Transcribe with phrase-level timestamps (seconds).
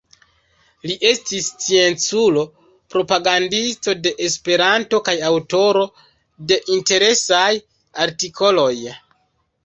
[0.91, 2.45] Li estis scienculo,
[2.93, 5.83] propagandisto de Esperanto kaj aŭtoro
[6.53, 7.51] de interesaj
[8.07, 8.73] artikoloj.